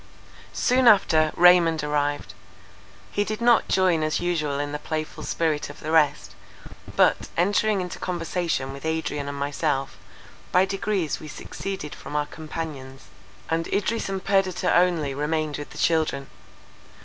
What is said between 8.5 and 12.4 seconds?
with Adrian and myself, by degrees we seceded from our